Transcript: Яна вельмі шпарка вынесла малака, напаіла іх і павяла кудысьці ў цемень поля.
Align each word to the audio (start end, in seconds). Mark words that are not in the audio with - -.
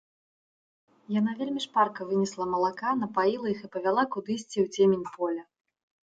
Яна 1.19 1.33
вельмі 1.41 1.59
шпарка 1.65 2.07
вынесла 2.11 2.47
малака, 2.53 2.93
напаіла 3.01 3.51
іх 3.51 3.59
і 3.67 3.69
павяла 3.75 4.05
кудысьці 4.15 4.57
ў 4.63 4.65
цемень 4.75 5.05
поля. 5.13 5.43